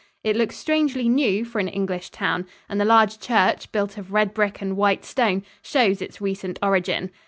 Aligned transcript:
It 0.23 0.35
looks 0.35 0.55
strangely 0.57 1.07
new 1.07 1.45
for 1.45 1.59
an 1.59 1.67
English 1.67 2.09
town, 2.09 2.47
and 2.67 2.81
the 2.81 2.85
large 2.85 3.19
church, 3.19 3.71
built 3.71 3.99
of 3.99 4.11
red 4.11 4.33
brick 4.33 4.59
and 4.59 4.75
white 4.75 5.05
stone, 5.05 5.43
shows 5.61 6.01
its 6.01 6.19
recent 6.19 6.57
origin. 6.63 7.11